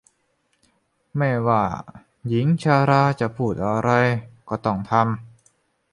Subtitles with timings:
[1.15, 1.63] ไม่ว่า
[2.27, 3.89] หญิงชราจะพูดอะไร
[4.49, 5.03] ก็ต้องทำ